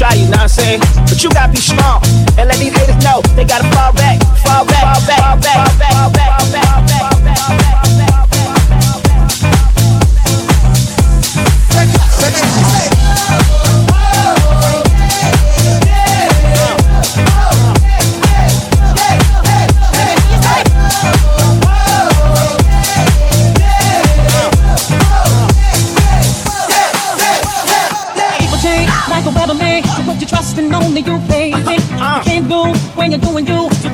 try, 0.00 0.14
you 0.14 0.24
know 0.24 0.30
what 0.30 0.40
I'm 0.40 0.48
saying? 0.48 0.80
But 1.04 1.22
you 1.22 1.28
gotta 1.28 1.52
be 1.52 1.58
strong 1.58 2.00
and 2.38 2.48
let 2.48 2.56
these 2.56 2.72
haters 2.72 3.04
know 3.04 3.20
they 3.36 3.44
gotta 3.44 3.68
fall 3.76 3.92
back, 3.92 4.18
fall 4.40 4.64
back, 4.64 4.96
fall 4.96 5.04
back, 5.04 5.20
fall 5.20 5.36
back, 5.36 5.68
fall 5.92 6.10
back, 6.10 6.40
fall 6.40 6.56
back, 6.56 7.04
fall 7.04 7.20
back, 7.20 7.36
fall 7.36 7.96
back. 7.96 7.99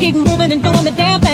keep 0.07 0.15
moving 0.15 0.53
and 0.53 0.63
doing 0.63 0.85
the 0.85 0.93
damn 0.93 1.21
thing. 1.21 1.26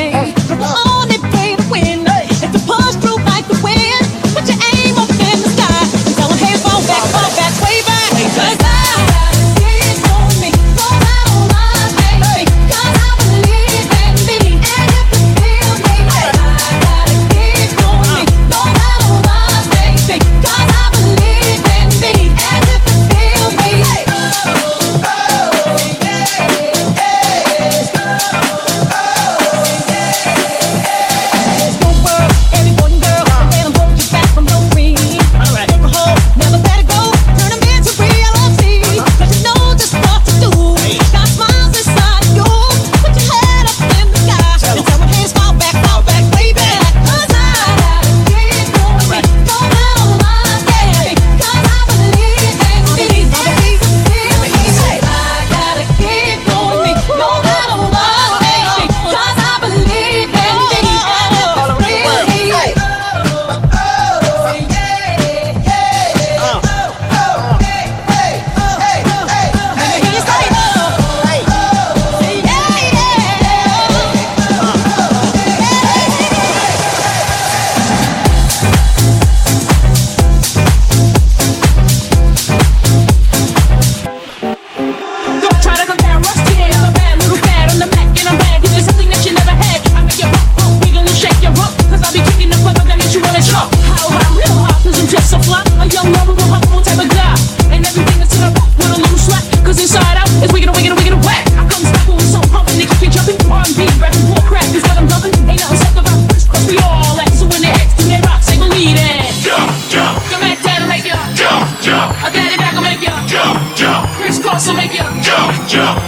Yeah. 115.73 116.02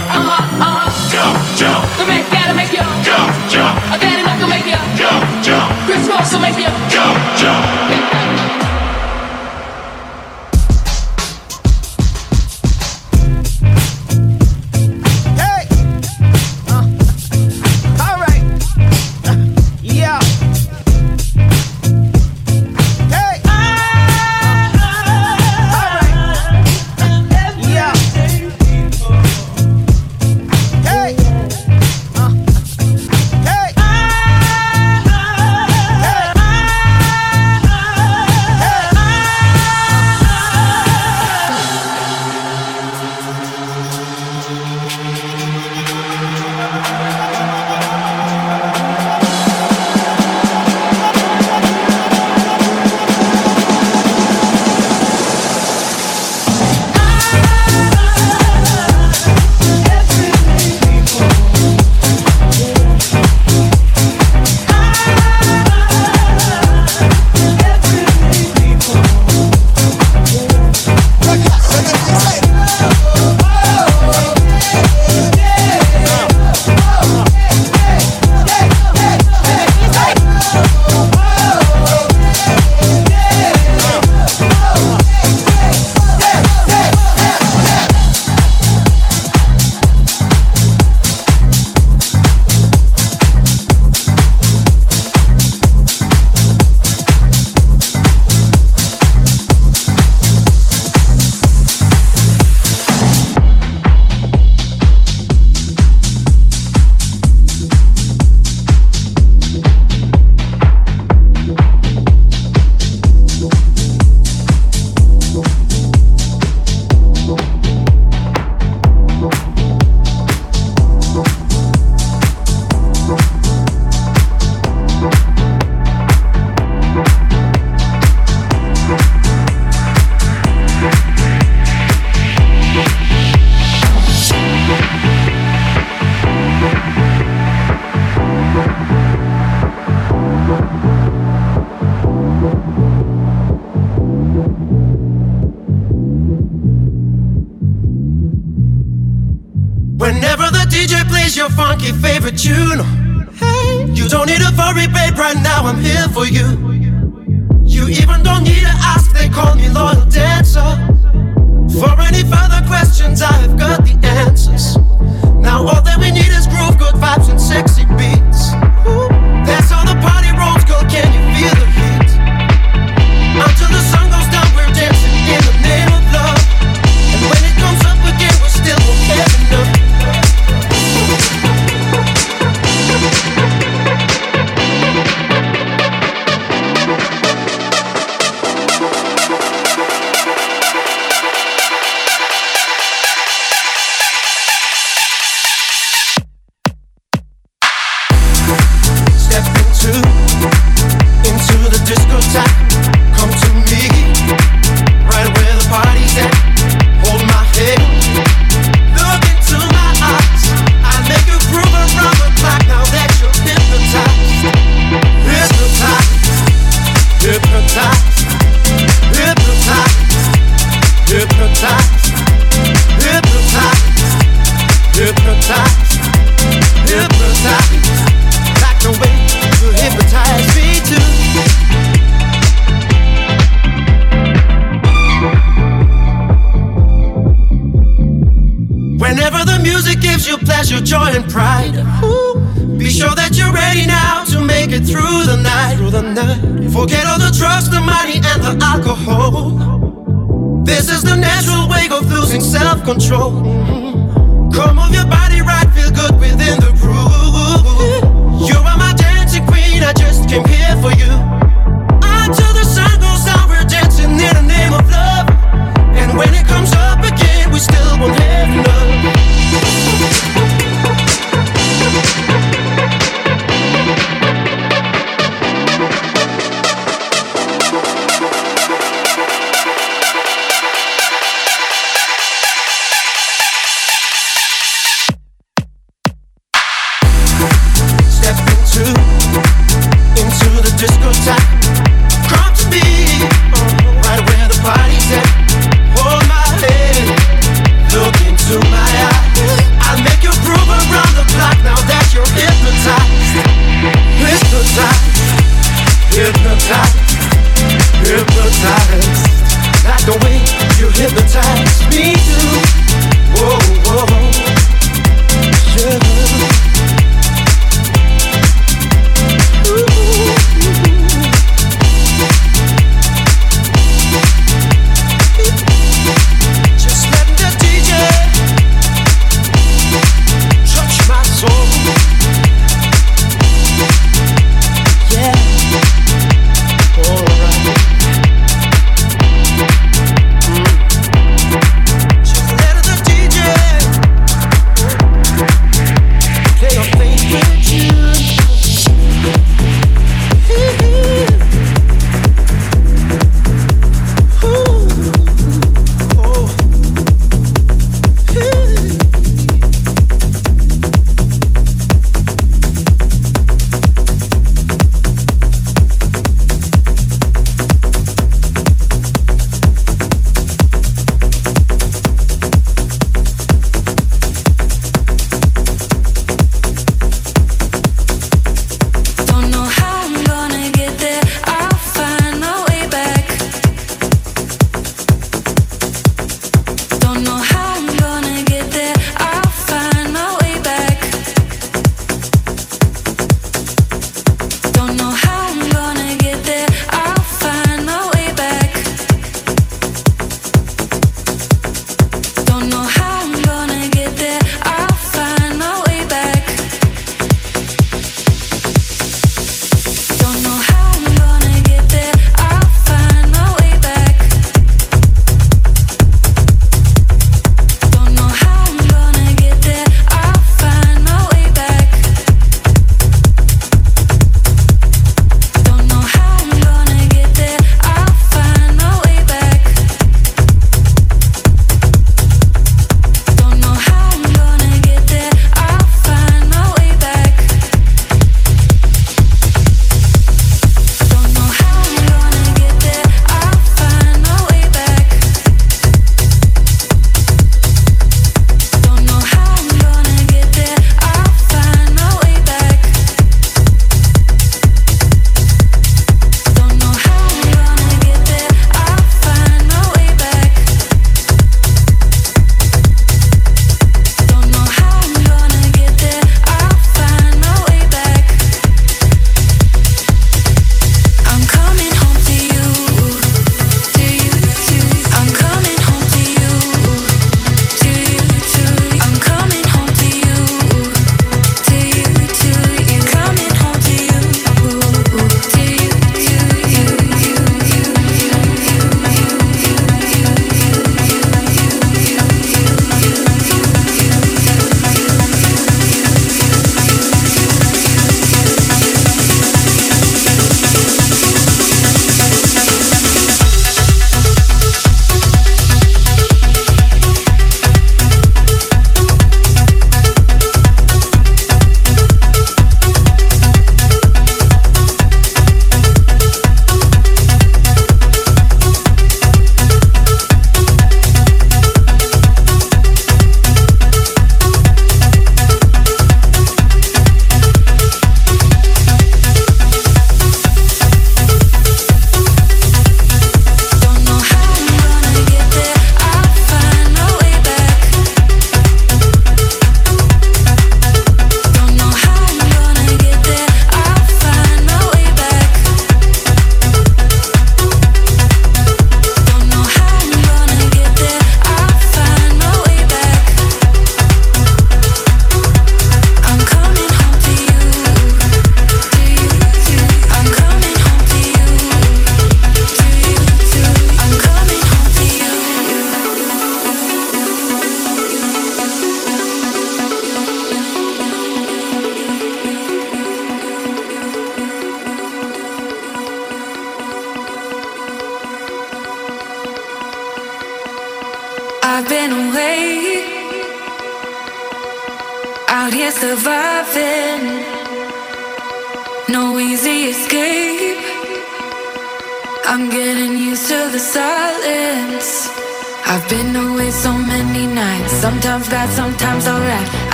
control. 252.85 253.84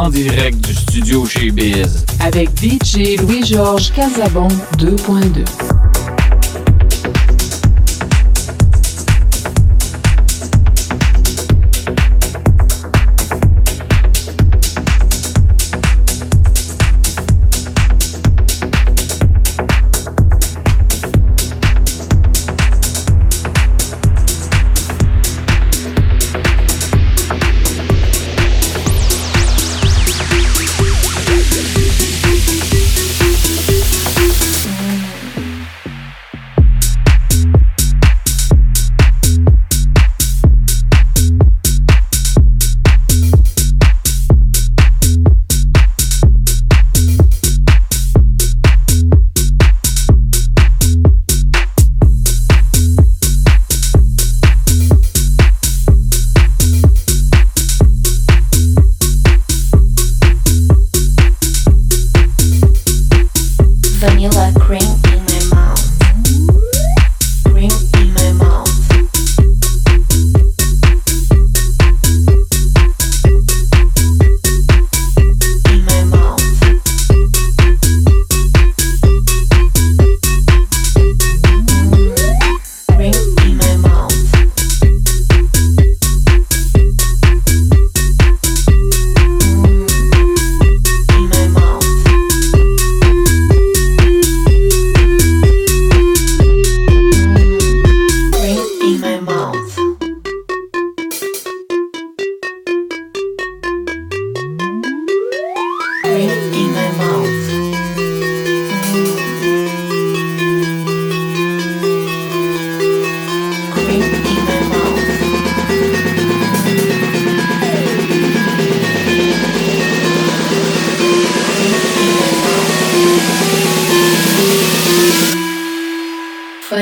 en 0.00 0.08
direct 0.08 0.66
du 0.66 0.74
studio 0.74 1.26
chez 1.26 1.50
Biz 1.50 2.06
avec 2.20 2.48
DJ 2.56 3.20
Louis-Georges 3.20 3.92
Casabon 3.92 4.48
2.2. 4.78 5.69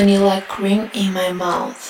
Vanilla 0.09 0.41
cream 0.47 0.89
in 0.95 1.13
my 1.13 1.31
mouth. 1.31 1.88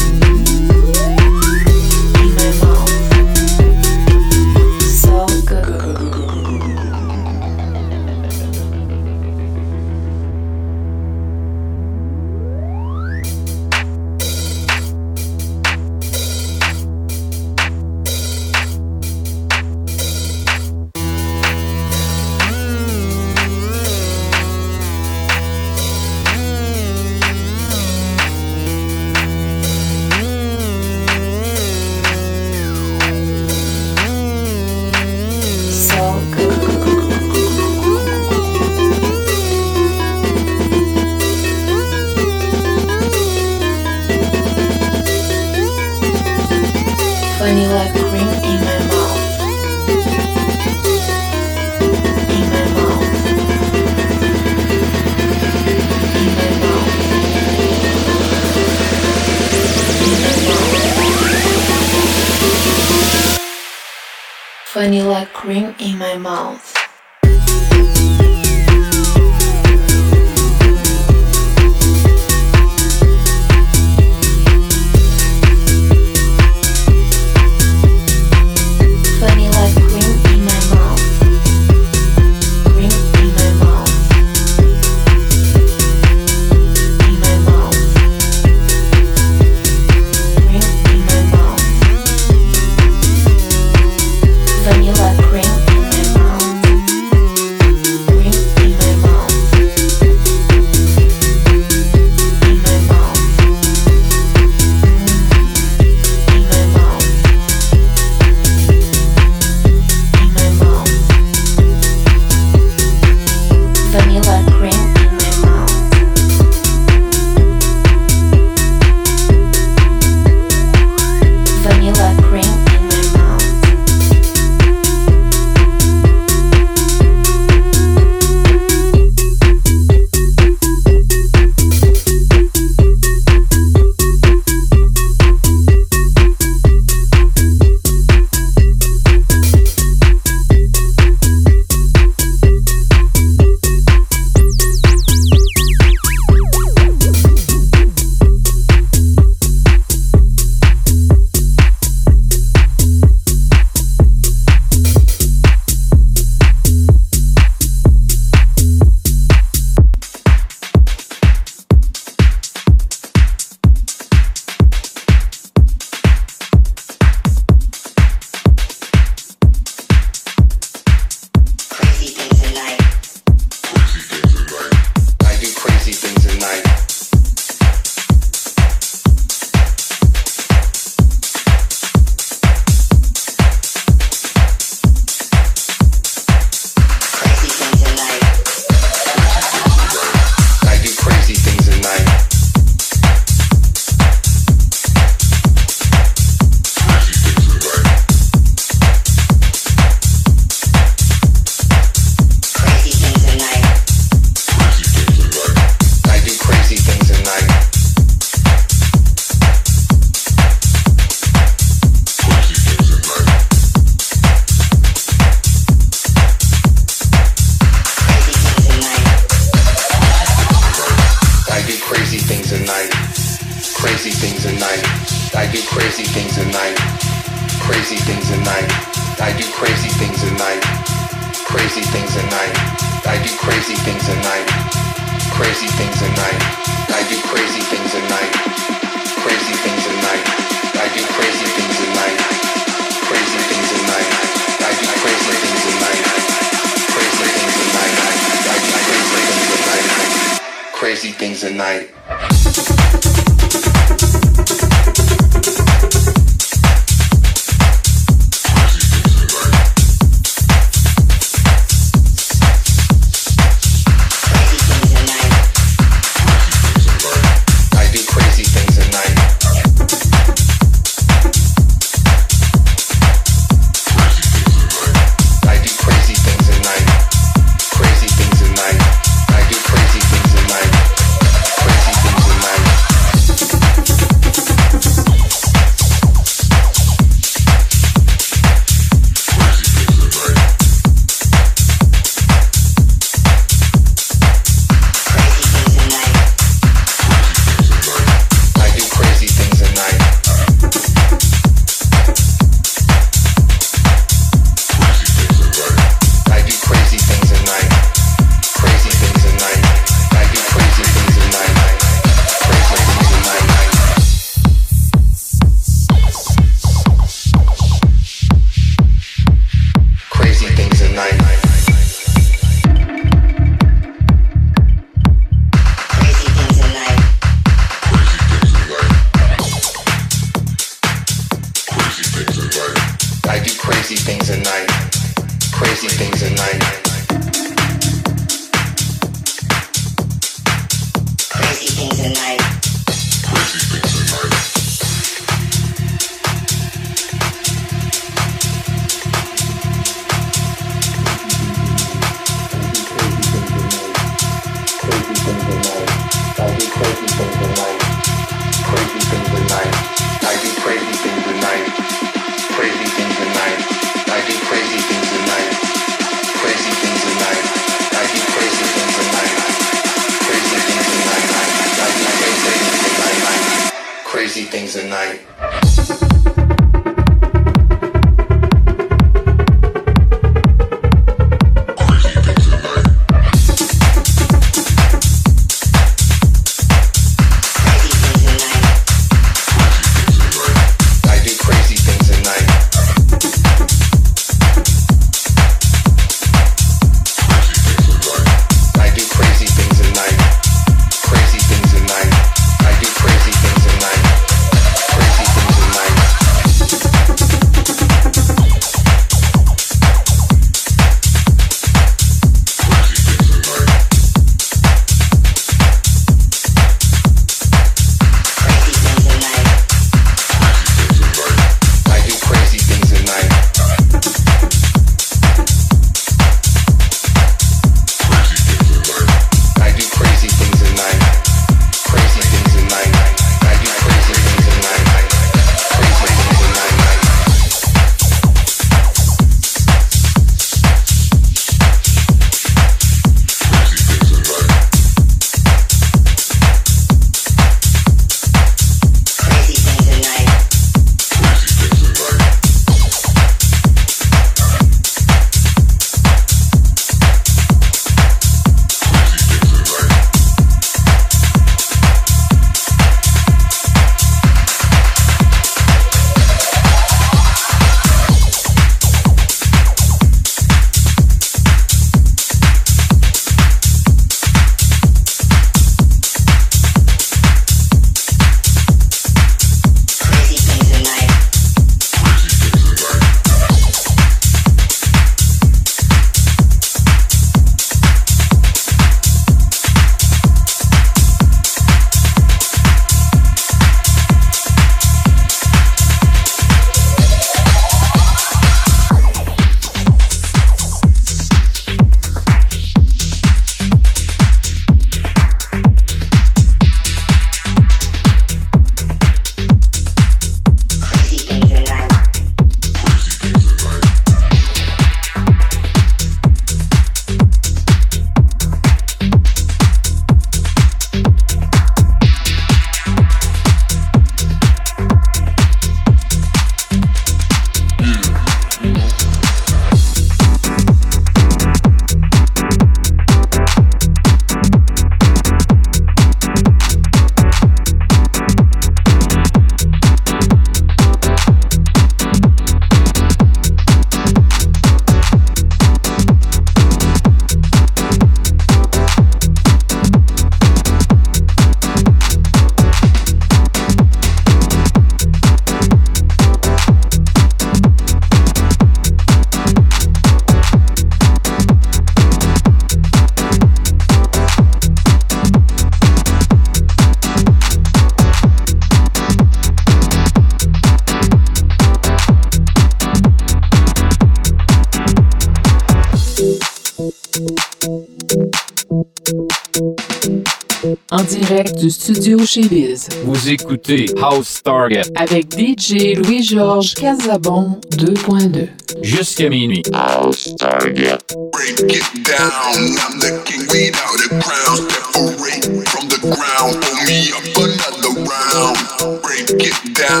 En 580.94 581.02
direct 581.02 581.58
du 581.58 581.70
studio 581.70 582.24
chez 582.24 582.42
Biz. 582.42 582.88
Vous 583.04 583.28
écoutez 583.28 583.86
House 584.00 584.40
Target 584.44 584.82
avec 584.94 585.26
DJ 585.36 585.96
Louis-Georges 585.96 586.74
Casabon 586.74 587.60
2.2. 587.76 588.48
jusqu'à 588.82 589.28
minuit. 589.28 589.62
House 589.72 590.28
Target. 590.38 590.98
Break 591.32 591.60
it 591.72 591.82
down. 592.04 592.76
I'm 592.78 593.00
the 593.00 593.22
king 593.24 593.42
without 593.50 593.98
a 594.04 594.08
crown. 594.22 594.56
Separate 594.70 595.68
from 595.68 595.88
the 595.88 595.98
ground. 595.98 596.62
Pull 596.62 596.78
me 596.86 597.10
up 597.10 597.26
another 597.42 597.94
round. 598.06 598.56
Break 599.02 599.30
it 599.30 599.58
down. 599.74 600.00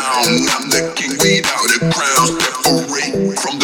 I'm 0.54 0.70
the 0.70 0.92
king 0.94 1.18
without 1.18 1.70
a 1.74 1.80
crown. 1.90 2.28
Separate 2.62 3.40
from 3.40 3.58
the 3.58 3.63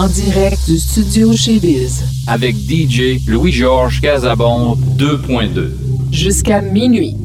En 0.00 0.08
direct 0.08 0.58
du 0.66 0.78
studio 0.78 1.36
chez 1.36 1.60
Biz. 1.60 2.02
avec 2.26 2.56
DJ 2.56 3.20
Louis-Georges 3.26 4.00
Casabon 4.00 4.78
2.2. 4.96 5.72
Jusqu'à 6.10 6.62
minuit. 6.62 7.16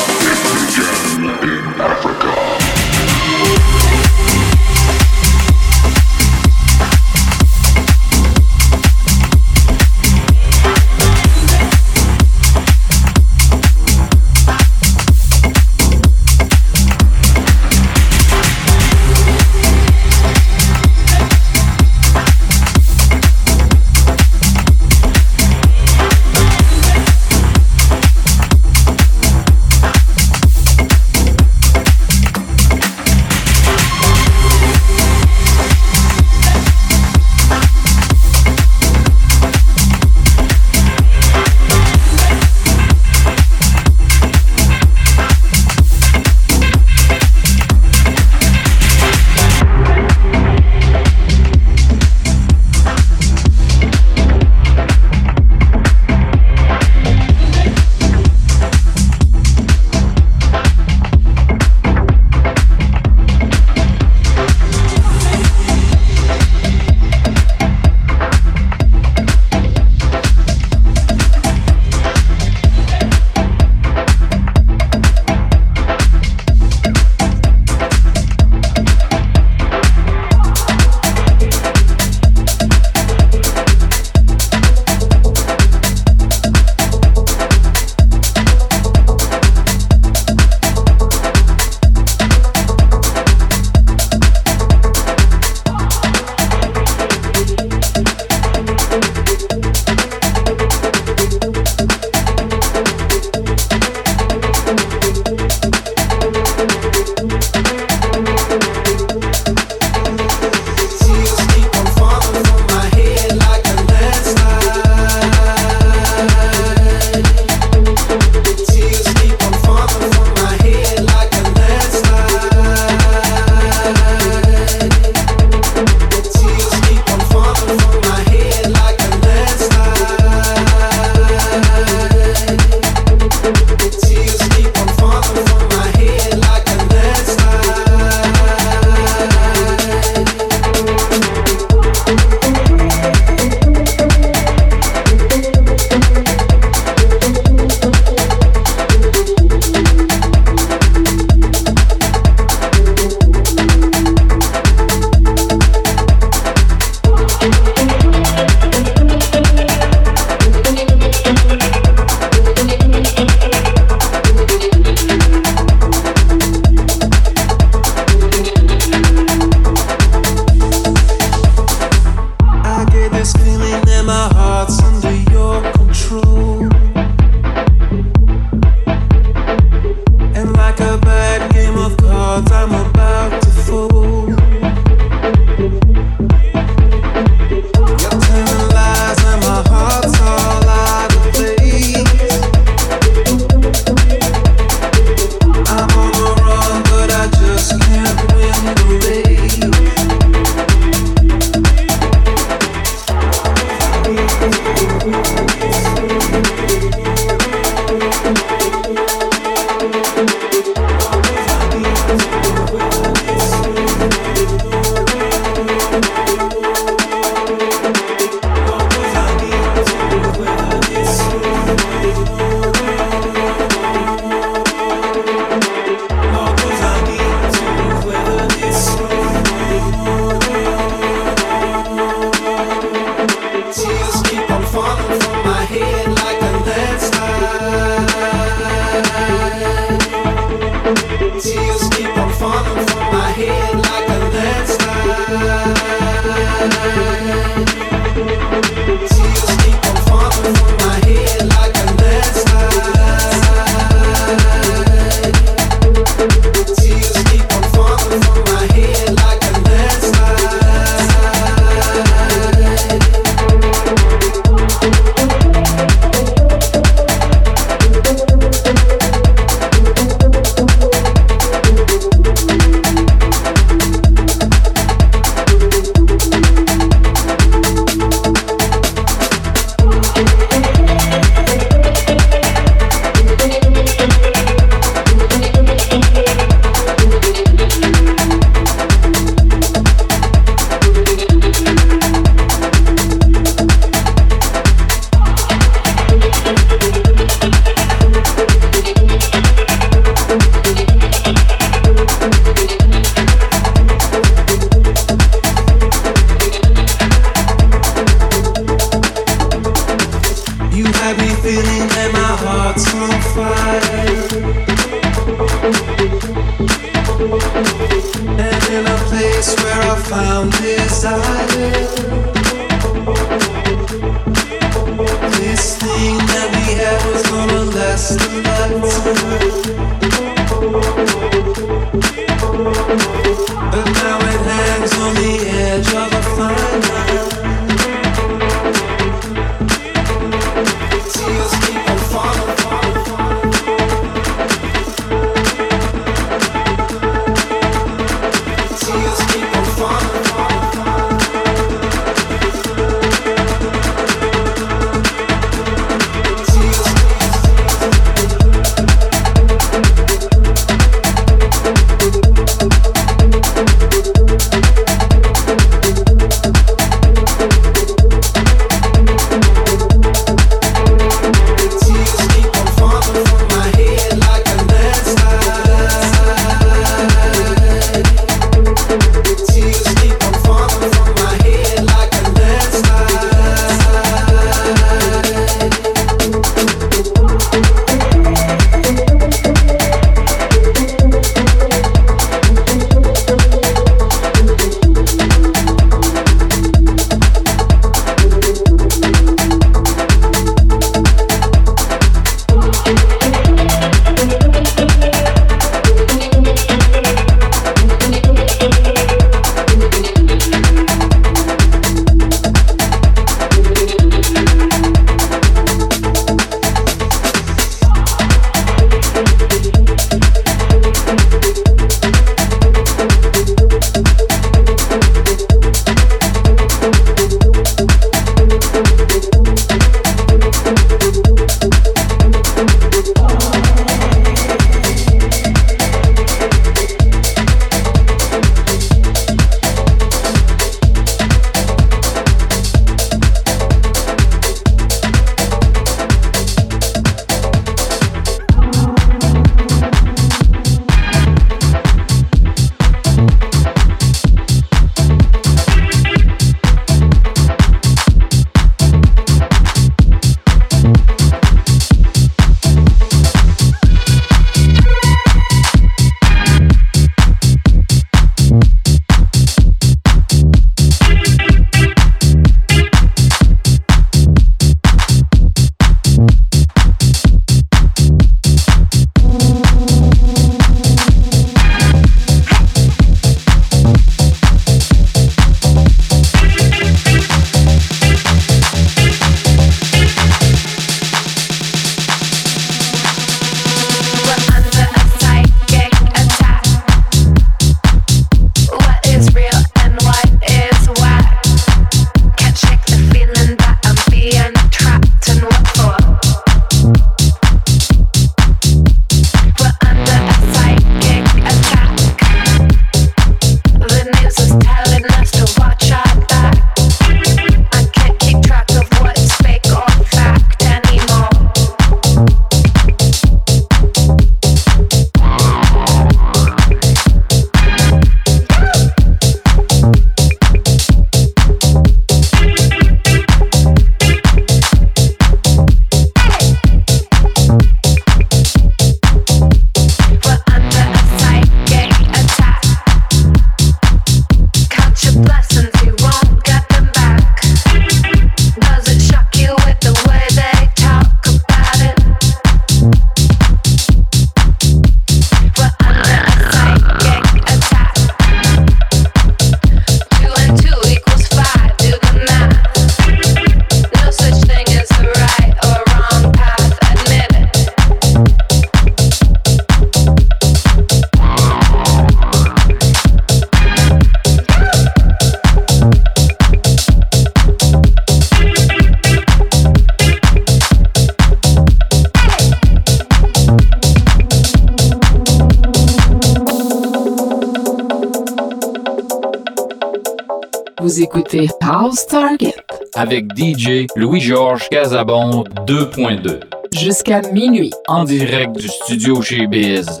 Avec 593.06 593.26
DJ 593.36 593.86
Louis-Georges 593.94 594.68
Casabon 594.68 595.44
2.2. 595.68 596.40
jusqu'à 596.76 597.20
minuit. 597.32 597.70
En 597.86 598.02
direct 598.02 598.56
du 598.56 598.66
studio 598.66 599.22
chez 599.22 599.46
Biz. 599.46 600.00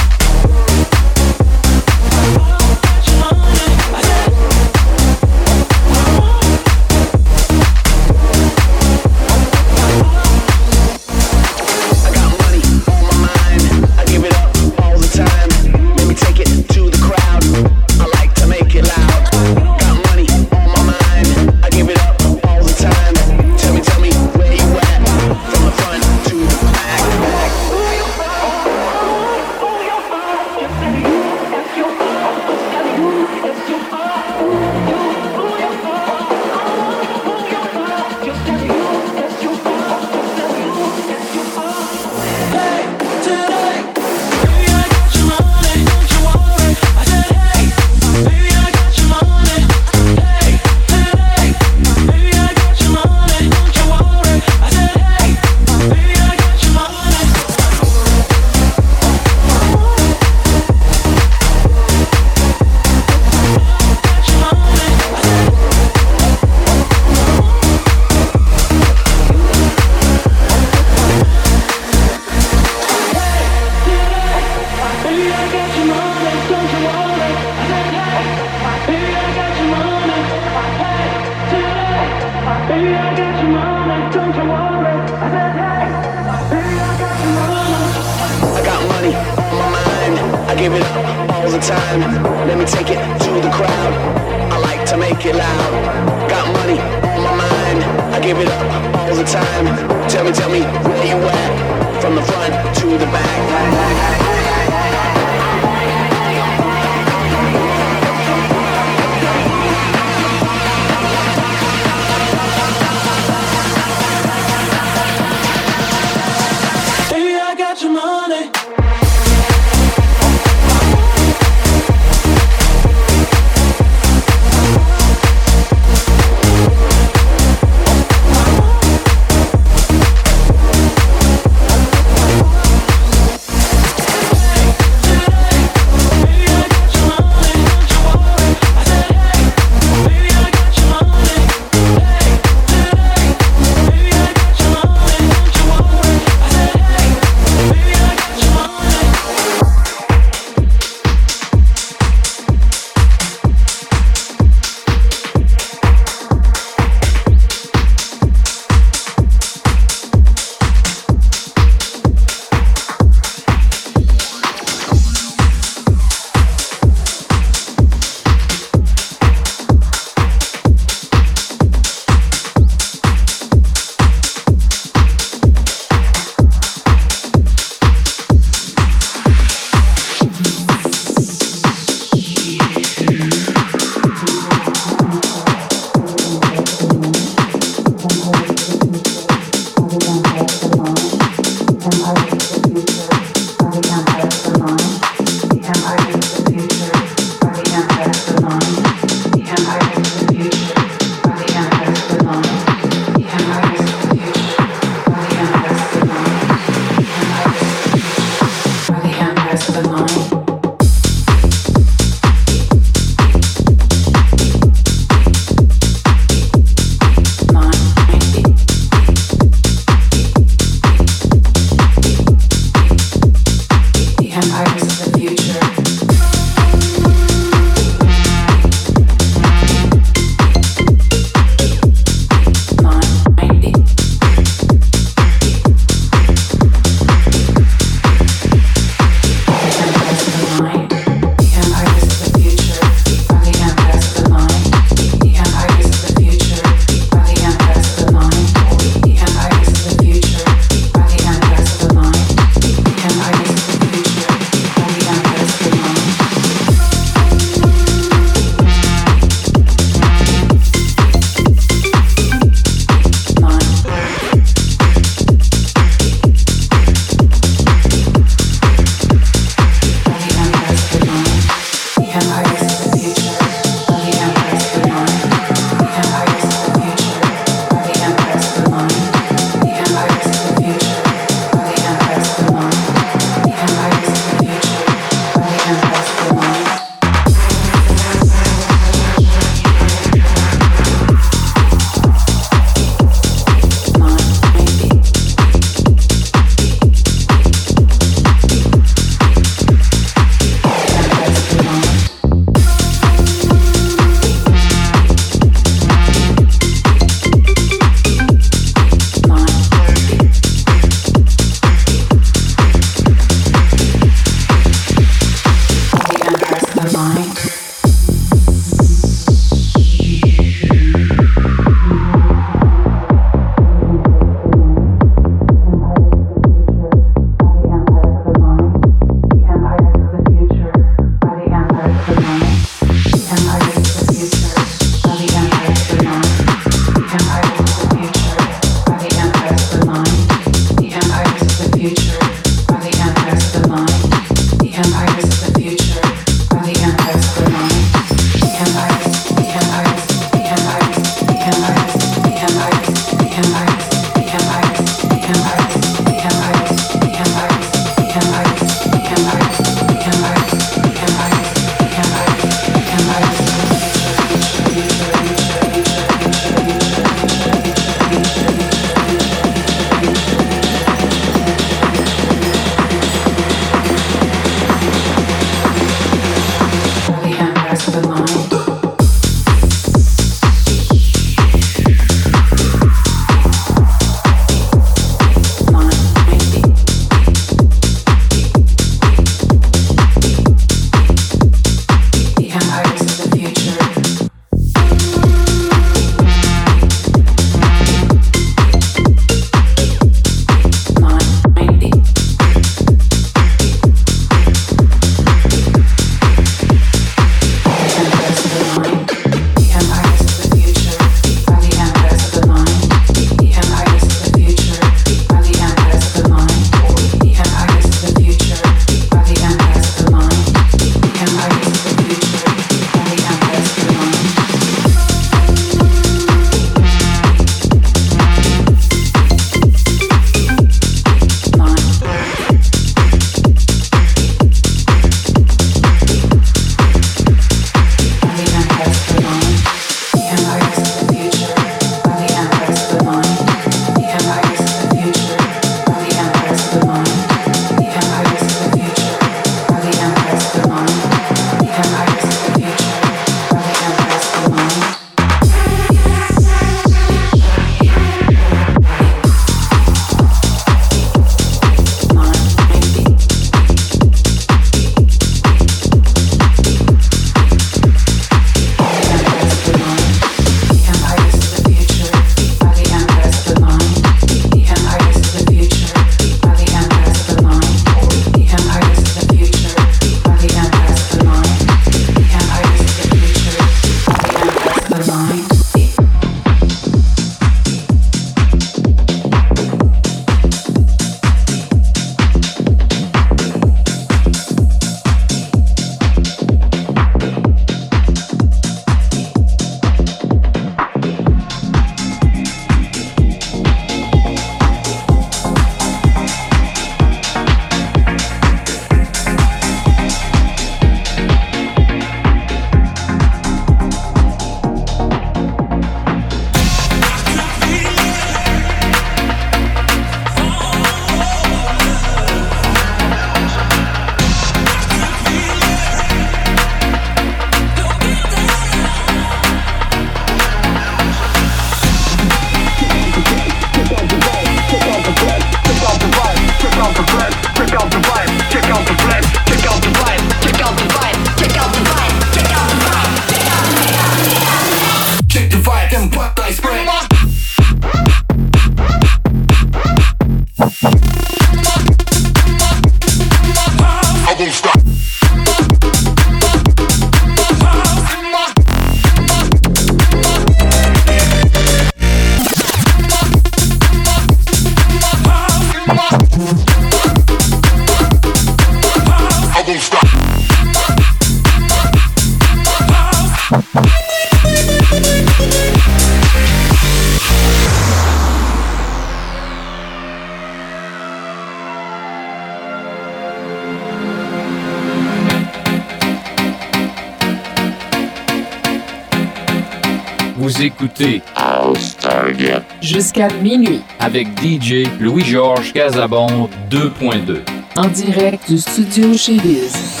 jusqu'à 592.81 593.27
minuit. 593.41 593.81
Avec 593.99 594.27
DJ 594.41 594.87
Louis-Georges 594.99 595.73
Casabon 595.73 596.49
2.2 596.69 597.41
en 597.75 597.87
direct 597.87 598.49
du 598.49 598.57
studio 598.57 599.13
chez 599.17 599.37
Biz. 599.37 600.00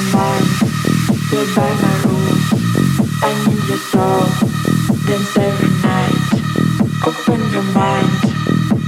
your 0.00 0.12
mind, 0.16 0.46
by 1.54 1.70
my 1.82 1.94
rules. 2.04 2.46
I 3.22 3.32
need 3.46 3.64
your 3.68 3.82
soul, 3.92 4.22
dance 5.06 5.36
every 5.36 5.70
night. 5.82 6.16
Open 7.06 7.40
your 7.52 7.62
mind, 7.74 8.10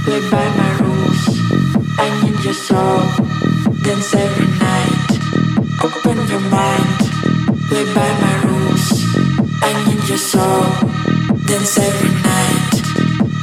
Play 0.03 0.21
by 0.29 0.47
my 0.57 0.71
rules. 0.81 1.21
I 1.99 2.09
need 2.21 2.39
your 2.43 2.53
soul, 2.53 3.01
dance 3.83 4.13
every 4.15 4.47
night. 4.57 5.09
Open 5.83 6.17
your 6.27 6.43
mind, 6.49 6.99
Play 7.69 7.85
by 7.93 8.09
my 8.23 8.35
rules. 8.47 8.85
I 9.61 9.71
need 9.85 10.03
your 10.09 10.17
soul, 10.17 10.63
dance 11.45 11.77
every 11.77 12.13
night. 12.29 12.73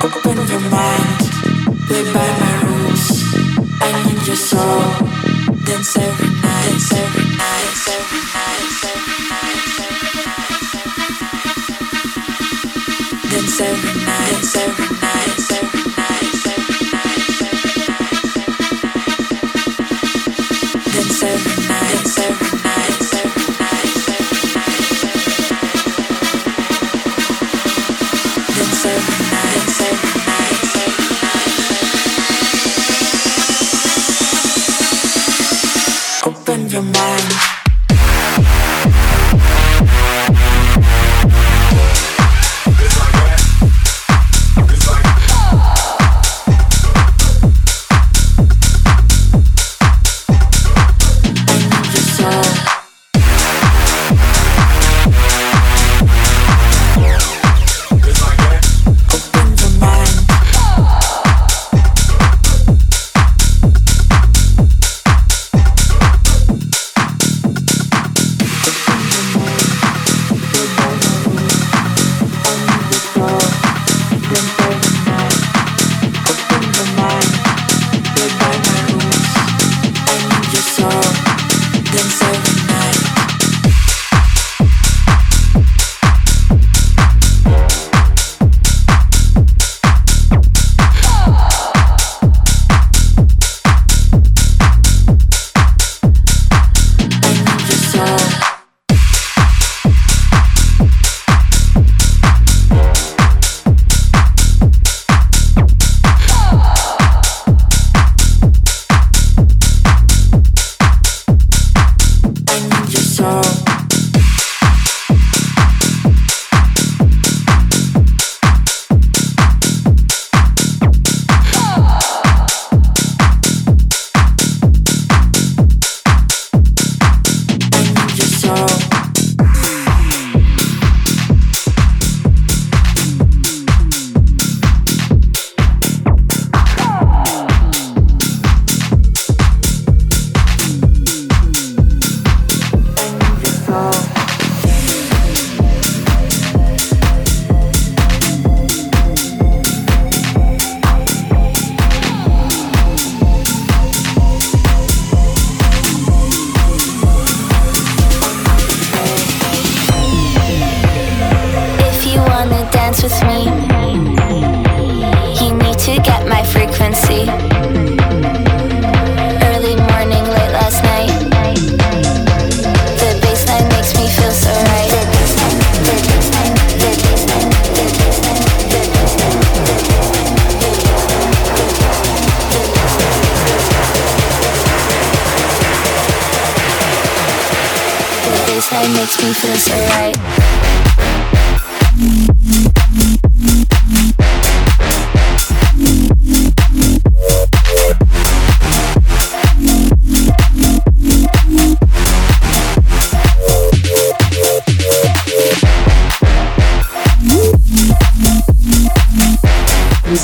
Open 0.04 0.36
your 0.48 0.64
mind, 0.70 1.20
by 2.14 2.28
my 2.42 2.52
rules. 2.66 3.04
I 3.80 3.90
need 4.04 4.26
your 4.26 4.36
soul. 4.36 5.10
Dance 5.70 5.96
every 5.96 6.28
night. 6.42 7.29
So 13.60 13.66
night. 14.06 14.89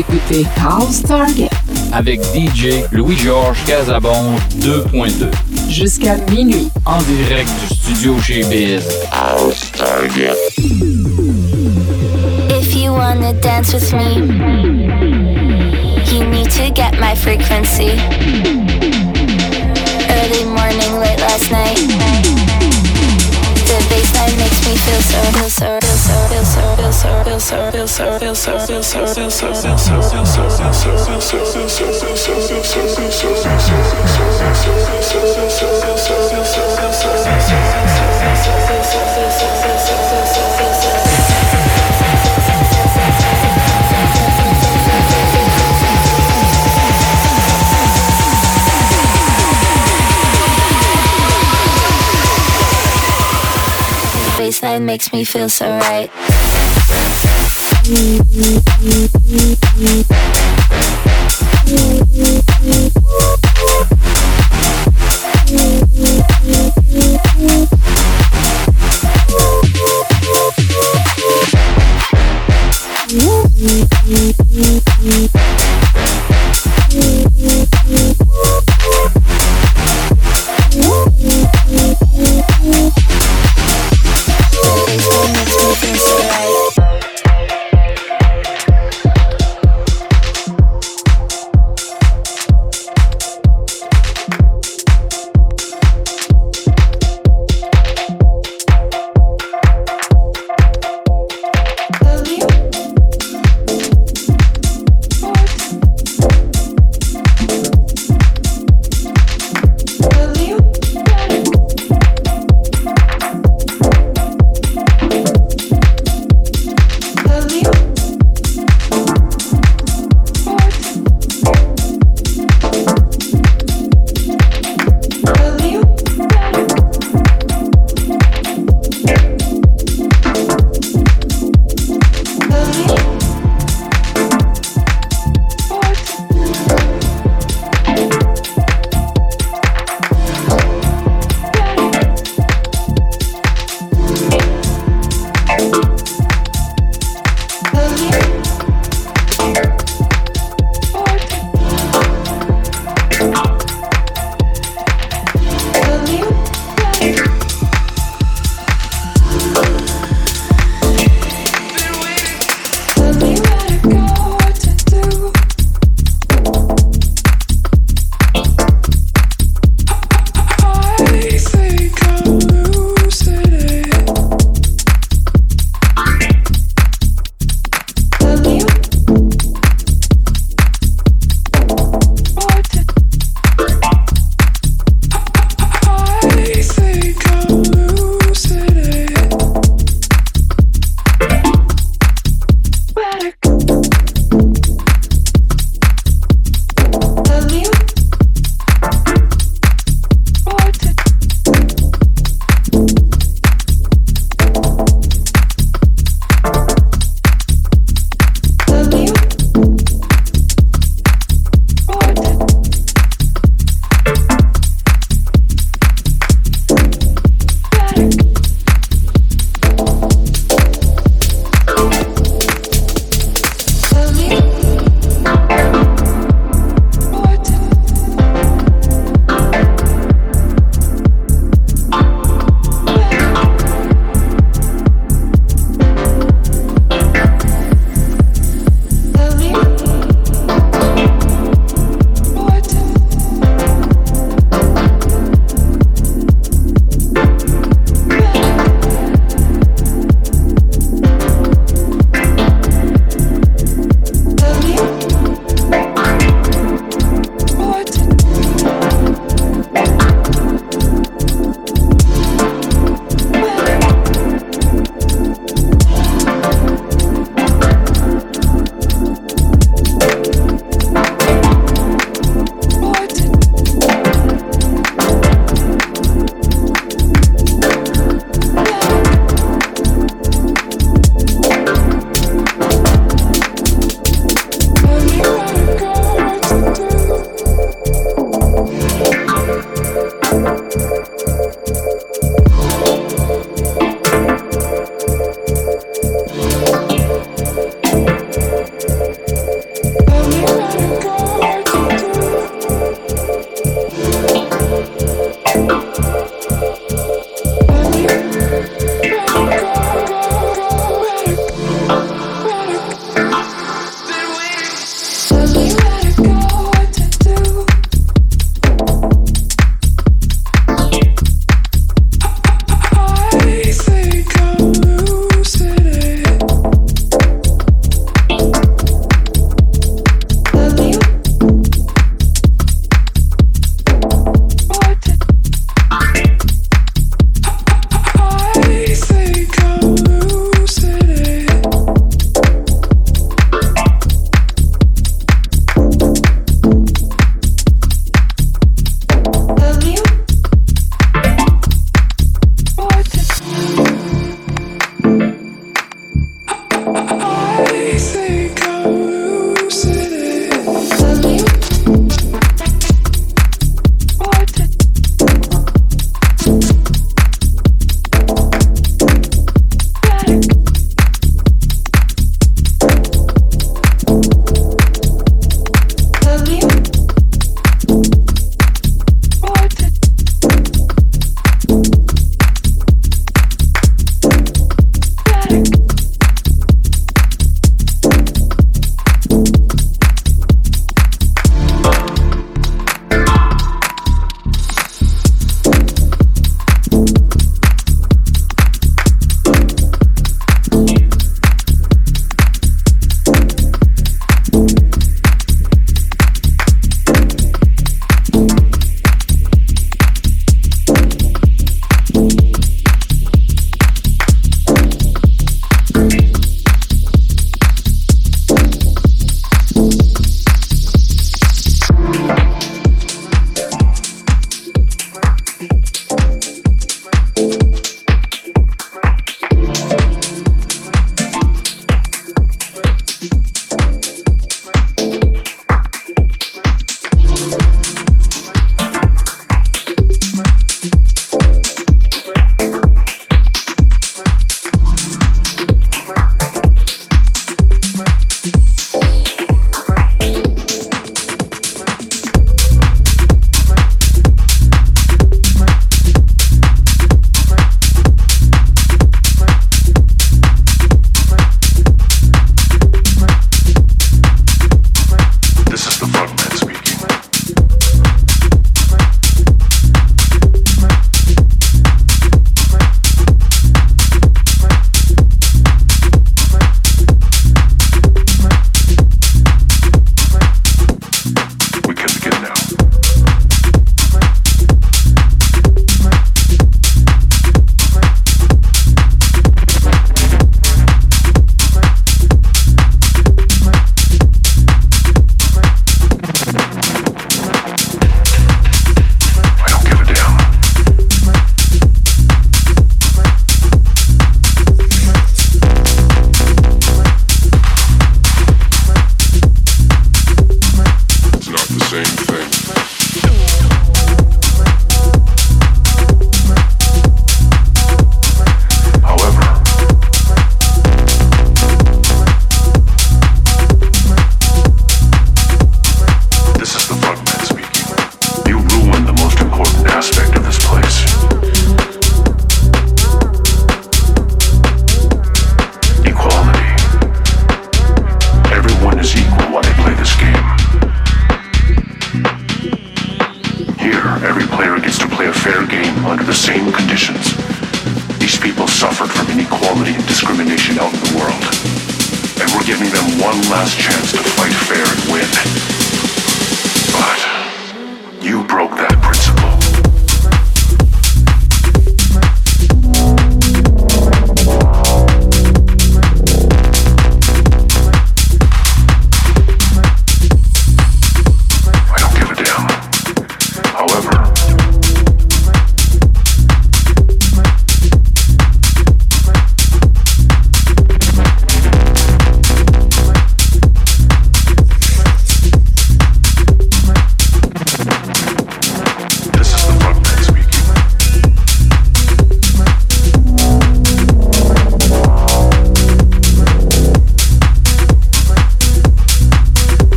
écoutez 0.00 0.46
House 0.58 1.02
Target 1.02 1.50
avec 1.92 2.22
DJ 2.34 2.84
Louis-Georges 2.90 3.58
Casabon 3.66 4.34
2.2 4.60 5.30
jusqu'à 5.68 6.16
minuit 6.30 6.70
en 6.86 7.02
direct 7.02 7.50
du 7.60 7.74
studio 7.74 8.18
chez 8.22 8.42
Biz. 8.44 8.82
House 9.12 9.70
Target. 9.72 10.36
If 12.48 12.74
you 12.74 12.92
wanna 12.92 13.34
dance 13.34 13.74
with 13.74 13.92
me, 13.92 14.22
you 16.10 16.24
need 16.24 16.50
to 16.50 16.70
get 16.72 16.98
my 16.98 17.14
frequency. 17.14 17.98
Early 20.08 20.44
morning, 20.46 20.98
late 20.98 21.20
last 21.20 21.50
night. 21.50 21.76
The 23.66 23.78
baseline 23.90 24.36
makes 24.38 24.66
me 24.66 24.76
feel 24.76 25.02
so, 25.02 25.20
feel 25.38 25.50
so. 25.50 25.89
Baseline 54.40 54.84
makes 54.84 55.12
me 55.12 55.22
feel 55.22 55.50
so 55.50 55.68
right. 55.68 56.29
Thank 57.90 58.30
you. 61.68 62.49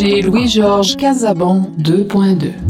DJ 0.00 0.22
Louis-Georges 0.22 0.96
Casabon 0.96 1.76
2.2. 1.82 2.69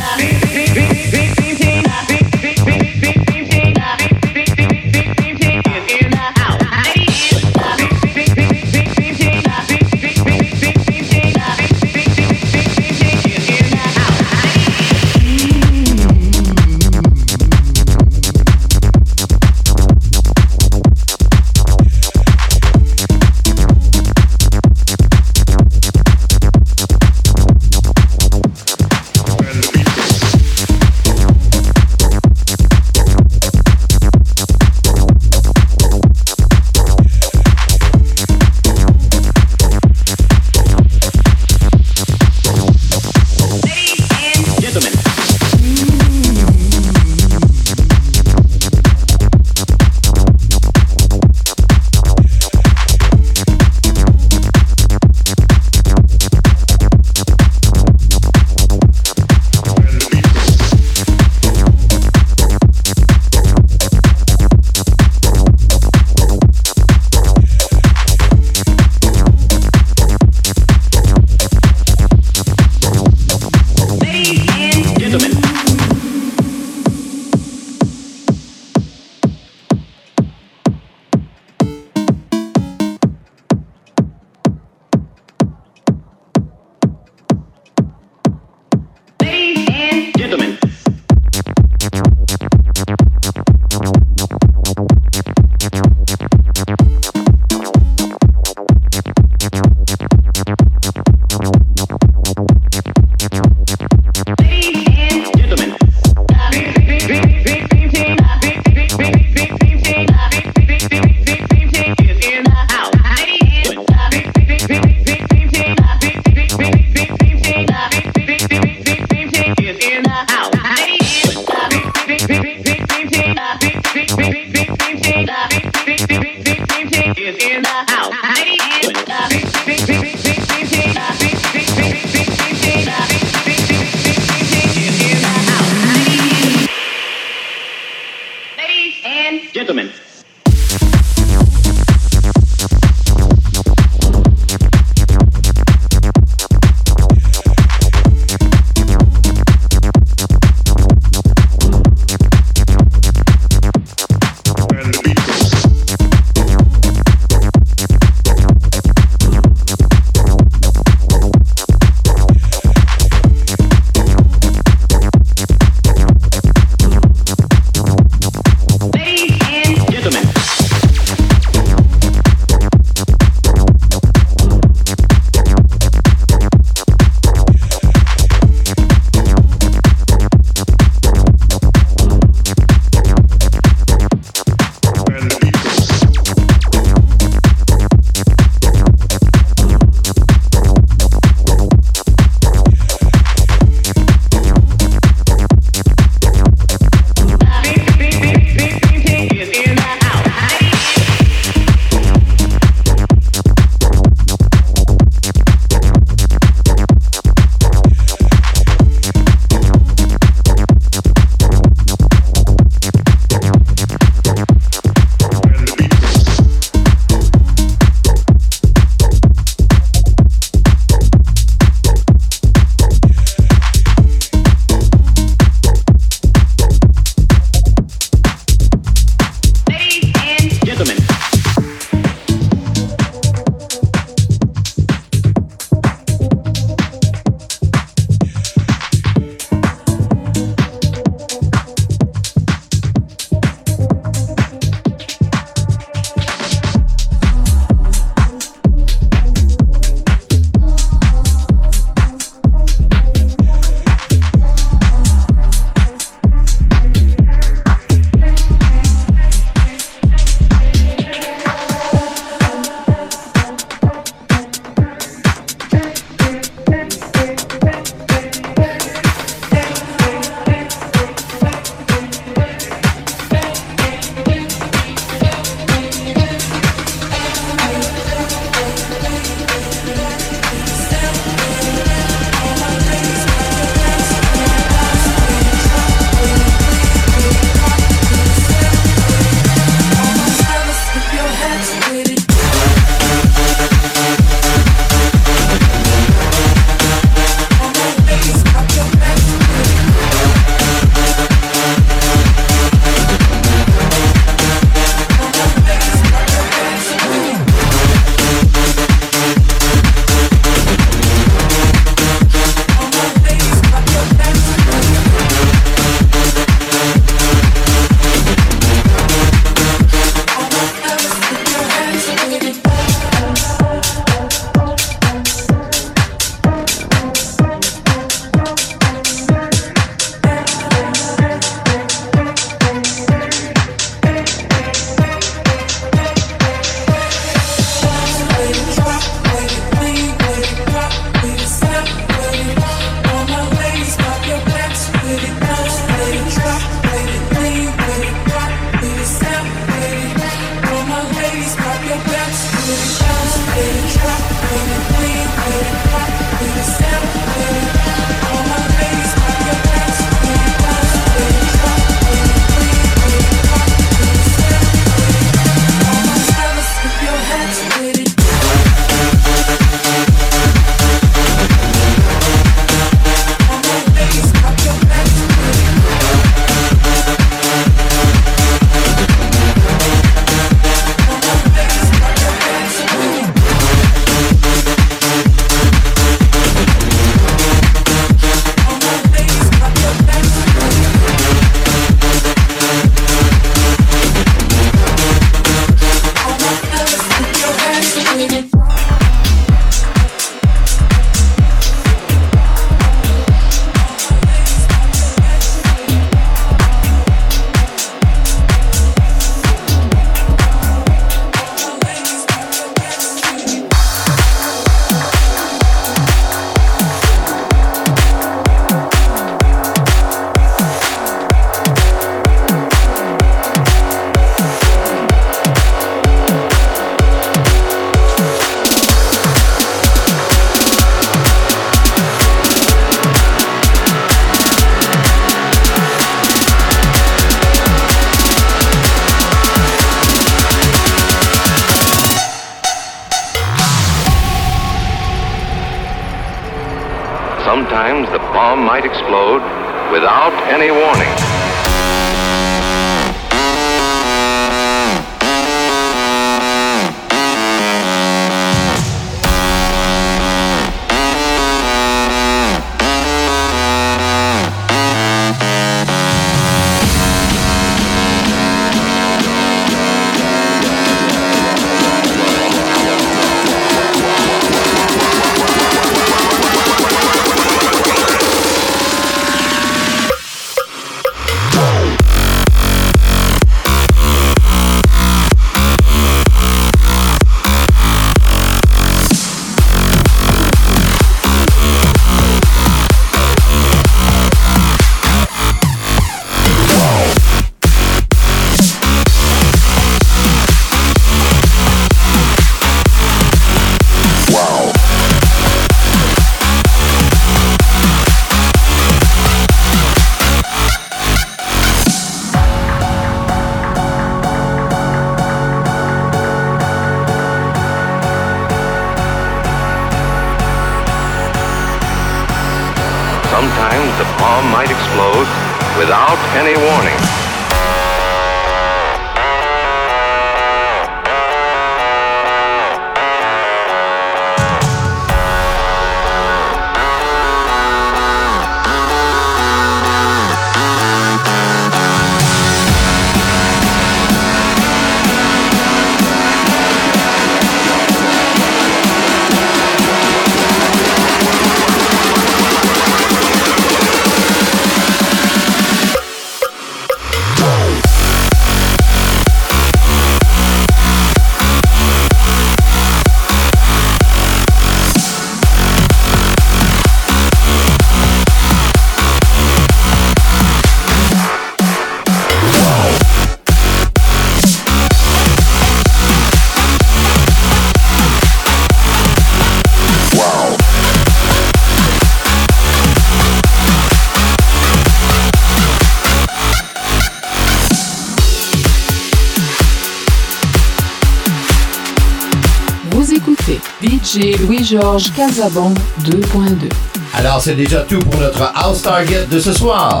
DJ 594.72 594.76
Louis-Georges 594.76 595.12
Casabon 595.14 595.74
2.2. 596.04 596.70
Alors, 597.14 597.42
c'est 597.42 597.54
déjà 597.54 597.80
tout 597.80 597.98
pour 597.98 598.20
notre 598.20 598.42
House 598.54 598.82
Target 598.82 599.26
de 599.26 599.38
ce 599.38 599.52
soir. 599.52 600.00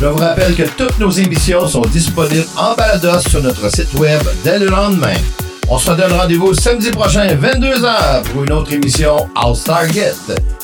Je 0.00 0.06
vous 0.06 0.16
rappelle 0.16 0.54
que 0.54 0.62
toutes 0.62 0.98
nos 0.98 1.10
émissions 1.10 1.66
sont 1.66 1.82
disponibles 1.82 2.46
en 2.56 2.74
balados 2.74 3.20
sur 3.28 3.42
notre 3.42 3.70
site 3.70 3.92
web 3.94 4.20
dès 4.42 4.58
le 4.58 4.68
lendemain. 4.68 5.14
On 5.68 5.78
se 5.78 5.90
donne 5.90 6.12
rendez-vous 6.12 6.54
samedi 6.54 6.90
prochain, 6.90 7.26
22h, 7.26 8.22
pour 8.32 8.44
une 8.44 8.52
autre 8.52 8.72
émission 8.72 9.28
House 9.34 9.64
Target. 9.64 10.14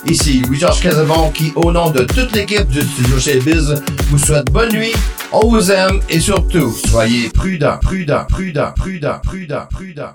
Ici 0.07 0.43
Louis-Georges 0.47 0.81
Casabon 0.81 1.31
qui, 1.31 1.53
au 1.57 1.73
nom 1.73 1.91
de 1.91 2.05
toute 2.05 2.33
l'équipe 2.33 2.69
du 2.69 2.81
Studio 2.81 3.19
Chez 3.19 3.41
Biz, 3.41 3.83
vous 4.11 4.19
souhaite 4.19 4.51
bonne 4.51 4.73
nuit, 4.73 4.93
on 5.33 5.49
vous 5.49 5.71
aime 5.71 6.01
et 6.09 6.21
surtout, 6.21 6.75
soyez 6.89 7.29
prudents, 7.31 7.79
prudents, 7.83 8.25
prudents, 8.29 8.73
prudents, 8.77 9.21
prudents, 9.23 9.67
prudents. 9.71 10.15